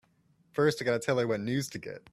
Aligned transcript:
First 0.51 0.81
I 0.81 0.85
gotta 0.85 0.99
tell 0.99 1.19
her 1.19 1.27
what 1.27 1.39
news 1.41 1.69
to 1.69 1.77
get! 1.77 2.09